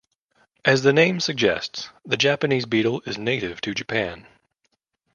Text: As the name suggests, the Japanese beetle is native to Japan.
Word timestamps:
As 0.65 0.81
the 0.81 0.93
name 0.93 1.19
suggests, 1.19 1.89
the 2.03 2.17
Japanese 2.17 2.65
beetle 2.65 3.03
is 3.05 3.19
native 3.19 3.61
to 3.61 3.75
Japan. 3.75 4.25